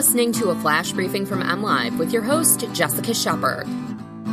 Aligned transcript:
listening 0.00 0.32
to 0.32 0.48
a 0.48 0.54
flash 0.62 0.92
briefing 0.92 1.26
from 1.26 1.42
MLive 1.42 1.98
with 1.98 2.10
your 2.10 2.22
host, 2.22 2.64
Jessica 2.72 3.12
Shepard. 3.12 3.66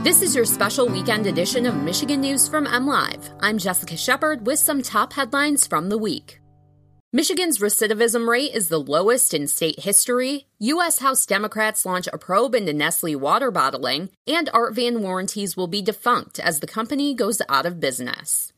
This 0.01 0.21
is 0.21 0.33
your 0.33 0.45
special 0.45 0.87
weekend 0.87 1.27
edition 1.27 1.65
of 1.65 1.75
Michigan 1.75 2.21
News 2.21 2.47
from 2.47 2.65
MLive. 2.65 3.37
I'm 3.41 3.57
Jessica 3.57 3.97
Shepard 3.97 4.47
with 4.47 4.59
some 4.59 4.81
top 4.81 5.11
headlines 5.11 5.67
from 5.67 5.89
the 5.89 5.97
week. 5.97 6.39
Michigan's 7.11 7.59
recidivism 7.59 8.29
rate 8.29 8.55
is 8.55 8.69
the 8.69 8.79
lowest 8.79 9.33
in 9.33 9.45
state 9.45 9.81
history. 9.81 10.47
U.S. 10.59 10.99
House 10.99 11.25
Democrats 11.25 11.85
launch 11.85 12.07
a 12.13 12.17
probe 12.17 12.55
into 12.55 12.71
Nestle 12.71 13.17
water 13.17 13.51
bottling, 13.51 14.09
and 14.25 14.49
Art 14.53 14.73
Van 14.73 15.01
warranties 15.01 15.57
will 15.57 15.67
be 15.67 15.81
defunct 15.81 16.39
as 16.39 16.61
the 16.61 16.67
company 16.67 17.13
goes 17.13 17.41
out 17.49 17.65
of 17.65 17.81
business. 17.81 18.53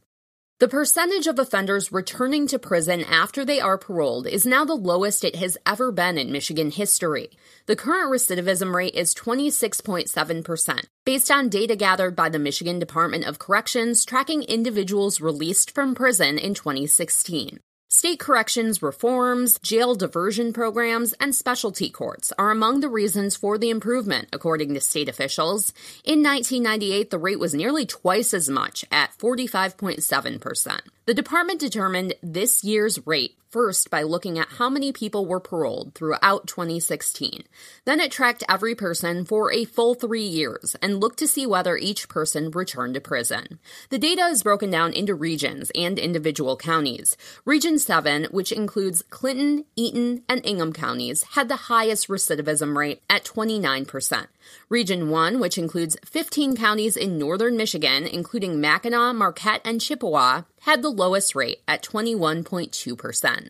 The 0.60 0.68
percentage 0.68 1.26
of 1.28 1.40
offenders 1.40 1.94
returning 1.94 2.46
to 2.48 2.60
prison 2.60 3.06
after 3.06 3.46
they 3.46 3.62
are 3.62 3.78
paroled 3.78 4.28
is 4.28 4.46
now 4.46 4.66
the 4.66 4.74
lowest 4.74 5.24
it 5.24 5.38
has 5.38 5.58
ever 5.66 5.90
been 5.90 6.18
in 6.18 6.34
Michigan 6.34 6.70
history. 6.70 7.30
The 7.66 7.78
current 7.78 8.12
recidivism 8.12 8.76
rate 8.76 8.94
is 8.94 9.16
26.7%, 9.16 10.84
based 11.06 11.32
on 11.32 11.48
data 11.48 11.78
gathered 11.78 12.14
by 12.14 12.28
the 12.28 12.40
Michigan 12.40 12.78
Department 12.78 13.26
of 13.26 13.40
Corrections 13.40 14.04
tracking 14.04 14.44
individuals 14.44 15.22
released 15.22 15.72
from 15.72 15.96
prison 15.96 16.38
in 16.38 16.54
2016. 16.54 17.62
State 17.92 18.20
corrections 18.20 18.84
reforms, 18.84 19.58
jail 19.64 19.96
diversion 19.96 20.54
programs, 20.54 21.14
and 21.14 21.34
specialty 21.34 21.90
courts 21.90 22.32
are 22.38 22.52
among 22.52 22.82
the 22.82 22.88
reasons 22.88 23.36
for 23.36 23.58
the 23.58 23.72
improvement, 23.72 24.28
according 24.32 24.76
to 24.76 24.80
state 24.80 25.10
officials. 25.10 25.74
In 26.04 26.22
1998, 26.22 27.10
the 27.10 27.18
rate 27.18 27.40
was 27.40 27.56
nearly 27.56 27.88
twice 27.88 28.32
as 28.32 28.48
much 28.48 28.86
at 28.92 29.18
45.7%. 29.18 30.82
The 31.10 31.16
department 31.16 31.60
determined 31.60 32.14
this 32.22 32.64
year's 32.64 33.04
rate 33.08 33.40
first 33.50 33.90
by 33.90 34.04
looking 34.04 34.38
at 34.38 34.48
how 34.48 34.70
many 34.70 34.92
people 34.92 35.26
were 35.26 35.40
paroled 35.40 35.96
throughout 35.96 36.46
2016. 36.46 37.46
Then 37.86 38.00
it 38.00 38.12
tracked 38.12 38.44
every 38.48 38.76
person 38.76 39.26
for 39.26 39.52
a 39.52 39.66
full 39.66 39.96
three 39.96 40.24
years 40.24 40.76
and 40.84 41.00
looked 41.00 41.18
to 41.20 41.28
see 41.28 41.48
whether 41.48 41.76
each 41.78 42.08
person 42.10 42.52
returned 42.52 42.94
to 42.94 43.02
prison. 43.02 43.60
The 43.90 43.98
data 43.98 44.22
is 44.26 44.44
broken 44.44 44.70
down 44.70 44.94
into 44.94 45.16
regions 45.16 45.72
and 45.74 45.98
individual 45.98 46.56
counties. 46.58 47.18
Region 47.44 47.80
7, 47.80 48.26
which 48.26 48.52
includes 48.52 49.04
Clinton, 49.10 49.66
Eaton, 49.76 50.22
and 50.30 50.46
Ingham 50.46 50.74
counties, 50.74 51.24
had 51.32 51.50
the 51.50 51.56
highest 51.56 52.08
recidivism 52.08 52.78
rate 52.78 53.02
at 53.10 53.26
29%. 53.26 54.28
Region 54.70 55.10
1, 55.10 55.40
which 55.40 55.58
includes 55.58 55.98
15 56.06 56.56
counties 56.56 56.96
in 56.96 57.18
northern 57.18 57.58
Michigan, 57.58 58.06
including 58.06 58.62
Mackinac, 58.62 59.16
Marquette, 59.16 59.62
and 59.66 59.82
Chippewa, 59.82 60.44
had 60.62 60.82
the 60.82 60.90
lowest 60.90 61.36
rate 61.36 61.62
at 61.68 61.84
21.2%. 61.84 63.50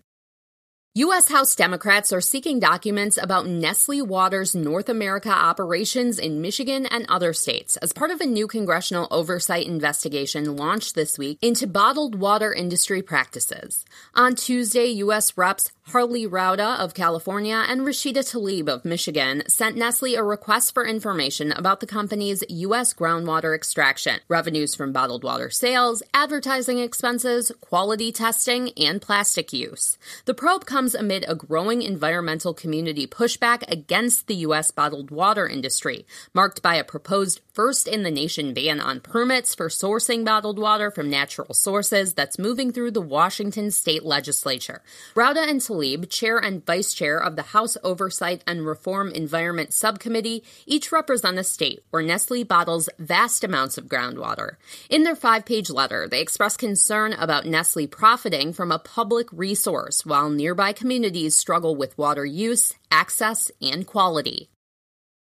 U.S. 0.95 1.30
House 1.30 1.54
Democrats 1.54 2.12
are 2.12 2.20
seeking 2.20 2.59
documents 2.59 3.20
about 3.22 3.45
Nestle 3.45 4.02
Waters 4.02 4.56
North 4.56 4.90
America 4.90 5.30
operations 5.30 6.18
in 6.18 6.42
Michigan 6.42 6.88
and 6.88 7.06
other 7.08 7.32
states 7.32 7.78
as 7.78 7.94
part 7.94 8.09
of 8.09 8.20
a 8.22 8.26
new 8.26 8.48
congressional 8.48 9.08
oversight 9.12 9.67
investigation 9.67 10.56
launched 10.56 10.95
this 10.95 11.16
week 11.16 11.38
into 11.44 11.67
bottled 11.67 12.16
water 12.16 12.52
industry 12.52 13.04
practices. 13.04 13.86
On 14.16 14.34
Tuesday, 14.34 14.88
U.S. 14.88 15.38
Reps 15.38 15.72
Harley 15.90 16.26
Rouda 16.26 16.80
of 16.80 16.94
California 16.95 17.66
and 17.67 17.82
Rashida 17.82 18.23
Tlaib 18.23 18.67
of 18.67 18.86
Michigan 18.86 19.44
sent 19.48 19.76
Nestle 19.76 20.16
a 20.16 20.23
request 20.23 20.73
for 20.73 20.86
information 20.86 21.52
about 21.52 21.82
the 21.82 21.88
company's 21.88 22.44
U.S. 22.50 22.95
groundwater 22.95 23.56
extraction, 23.56 24.20
revenues 24.28 24.76
from 24.76 24.92
bottled 24.92 25.23
water 25.23 25.52
sales, 25.52 26.02
advertising 26.16 26.80
expenses, 26.80 27.52
quality 27.62 28.12
testing, 28.12 28.72
and 28.78 29.02
plastic 29.02 29.54
use. 29.54 29.98
The 30.26 30.34
probe 30.34 30.66
comes 30.80 30.96
amid 30.96 31.26
a 31.28 31.36
growing 31.36 31.82
environmental 31.82 32.54
community 32.54 33.06
pushback 33.06 33.70
against 33.70 34.28
the 34.28 34.36
U.S. 34.48 34.72
bottled 34.72 35.12
water 35.12 35.46
industry, 35.46 36.06
marked 36.34 36.62
by 36.62 36.76
a 36.76 36.86
proposed 36.86 37.42
first 37.52 37.86
in 37.86 38.04
the 38.04 38.10
nation 38.10 38.54
ban 38.54 38.80
on 38.80 39.02
permits 39.02 39.54
for 39.54 39.68
sourcing 39.68 40.24
bottled 40.24 40.58
water 40.58 40.89
from 40.89 41.10
natural 41.10 41.54
sources 41.54 42.14
that's 42.14 42.39
moving 42.39 42.72
through 42.72 42.92
the 42.92 43.02
Washington 43.02 43.72
state 43.72 44.06
legislature. 44.06 44.82
Rouda 45.16 45.50
and 45.50 45.60
Tlaib, 45.60 46.10
chair 46.10 46.38
and 46.38 46.66
vice 46.66 46.94
chair 46.94 47.18
of 47.18 47.36
the 47.36 47.52
House 47.52 47.76
Oversight 47.84 48.42
and 48.48 48.66
Reform 48.66 49.12
Environment 49.12 49.73
Subcommittee, 49.73 50.45
each 50.66 50.94
represent 50.94 51.38
a 51.38 51.44
state 51.44 51.84
where 51.89 52.02
Nestle 52.02 52.45
bottles 52.45 52.88
vast 52.98 53.44
amounts 53.44 53.78
of 53.78 53.88
groundwater. 53.88 54.52
In 54.89 55.04
their 55.04 55.18
five 55.18 55.44
page 55.44 55.70
letter, 55.70 56.08
they 56.08 56.22
express 56.22 56.56
concern 56.56 57.12
about 57.12 57.45
Nestle 57.45 57.86
profiting 57.86 58.54
from 58.54 58.72
a 58.72 58.80
public 58.80 59.28
resource 59.34 60.06
while 60.06 60.30
nearby 60.30 60.69
communities 60.74 61.36
struggle 61.36 61.76
with 61.76 61.98
water 61.98 62.26
use, 62.26 62.74
access, 62.92 63.52
and 63.62 63.86
quality. 63.86 64.50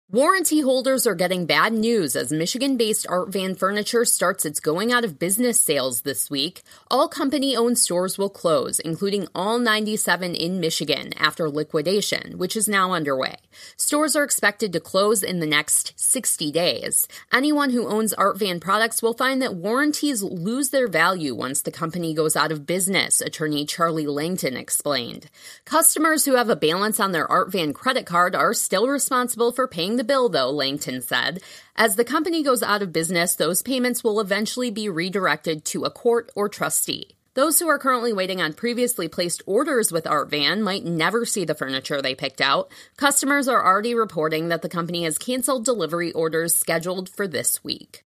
Warranty 0.09 0.61
holders 0.61 1.05
are 1.05 1.15
getting 1.15 1.45
bad 1.45 1.73
news 1.73 2.15
as 2.15 2.31
Michigan 2.31 2.77
based 2.77 3.05
Art 3.09 3.27
Van 3.27 3.55
Furniture 3.55 4.05
starts 4.05 4.45
its 4.45 4.61
going 4.61 4.89
out 4.89 5.03
of 5.03 5.19
business 5.19 5.59
sales 5.59 6.03
this 6.03 6.29
week. 6.29 6.61
All 6.89 7.09
company 7.09 7.57
owned 7.57 7.77
stores 7.77 8.17
will 8.17 8.29
close, 8.29 8.79
including 8.79 9.27
all 9.35 9.59
97 9.59 10.33
in 10.33 10.61
Michigan 10.61 11.11
after 11.17 11.49
liquidation, 11.49 12.37
which 12.37 12.55
is 12.55 12.69
now 12.69 12.93
underway. 12.93 13.35
Stores 13.75 14.15
are 14.15 14.23
expected 14.23 14.71
to 14.71 14.79
close 14.79 15.23
in 15.23 15.41
the 15.41 15.45
next 15.45 15.91
60 15.97 16.53
days. 16.53 17.05
Anyone 17.33 17.71
who 17.71 17.89
owns 17.89 18.13
Art 18.13 18.39
Van 18.39 18.61
products 18.61 19.01
will 19.01 19.13
find 19.13 19.41
that 19.41 19.55
warranties 19.55 20.23
lose 20.23 20.69
their 20.69 20.87
value 20.87 21.35
once 21.35 21.61
the 21.61 21.69
company 21.69 22.13
goes 22.13 22.37
out 22.37 22.53
of 22.53 22.65
business, 22.65 23.19
attorney 23.19 23.65
Charlie 23.65 24.07
Langton 24.07 24.55
explained. 24.55 25.29
Customers 25.65 26.23
who 26.23 26.35
have 26.35 26.49
a 26.49 26.55
balance 26.55 26.97
on 26.97 27.11
their 27.11 27.29
Art 27.29 27.51
Van 27.51 27.73
credit 27.73 28.05
card 28.05 28.37
are 28.37 28.53
still 28.53 28.87
responsible 28.87 29.51
for 29.51 29.67
paying 29.67 29.96
the 29.97 30.03
bill, 30.03 30.29
though, 30.29 30.49
Langton 30.49 31.01
said. 31.01 31.41
As 31.75 31.95
the 31.95 32.05
company 32.05 32.41
goes 32.41 32.63
out 32.63 32.81
of 32.81 32.93
business, 32.93 33.35
those 33.35 33.61
payments 33.61 34.03
will 34.03 34.19
eventually 34.19 34.71
be 34.71 34.89
redirected 34.89 35.65
to 35.65 35.83
a 35.83 35.91
court 35.91 36.31
or 36.35 36.47
trustee. 36.49 37.17
Those 37.37 37.59
who 37.59 37.67
are 37.67 37.77
currently 37.77 38.13
waiting 38.13 38.41
on 38.41 38.53
previously 38.53 39.07
placed 39.07 39.43
orders 39.45 39.91
with 39.91 40.07
Art 40.07 40.31
Van 40.31 40.63
might 40.63 40.83
never 40.83 41.23
see 41.23 41.45
the 41.45 41.53
furniture 41.53 42.01
they 42.01 42.15
picked 42.15 42.41
out. 42.41 42.71
Customers 42.97 43.47
are 43.47 43.63
already 43.63 43.93
reporting 43.93 44.47
that 44.47 44.63
the 44.63 44.69
company 44.69 45.03
has 45.03 45.19
canceled 45.19 45.63
delivery 45.63 46.11
orders 46.13 46.55
scheduled 46.55 47.09
for 47.09 47.27
this 47.27 47.63
week. 47.63 48.01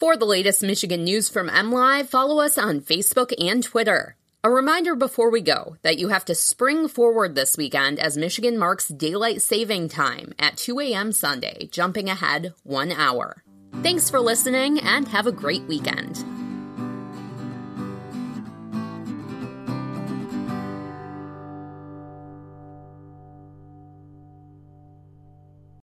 For 0.00 0.16
the 0.16 0.24
latest 0.24 0.64
Michigan 0.64 1.04
news 1.04 1.28
from 1.28 1.48
MLive, 1.48 2.06
follow 2.06 2.40
us 2.40 2.58
on 2.58 2.80
Facebook 2.80 3.32
and 3.38 3.62
Twitter. 3.62 4.17
A 4.44 4.50
reminder 4.50 4.94
before 4.94 5.32
we 5.32 5.40
go 5.40 5.78
that 5.82 5.98
you 5.98 6.08
have 6.08 6.24
to 6.26 6.34
spring 6.34 6.86
forward 6.86 7.34
this 7.34 7.56
weekend 7.56 7.98
as 7.98 8.16
Michigan 8.16 8.56
marks 8.56 8.86
daylight 8.86 9.42
saving 9.42 9.88
time 9.88 10.32
at 10.38 10.56
2 10.56 10.78
a.m. 10.78 11.10
Sunday, 11.10 11.68
jumping 11.72 12.08
ahead 12.08 12.54
one 12.62 12.92
hour. 12.92 13.42
Thanks 13.82 14.08
for 14.08 14.20
listening 14.20 14.78
and 14.78 15.08
have 15.08 15.26
a 15.26 15.32
great 15.32 15.64
weekend. 15.64 16.24